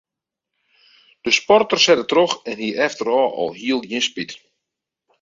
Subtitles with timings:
[1.27, 4.31] De sporter sette troch en hie efterôf alhiel gjin spyt.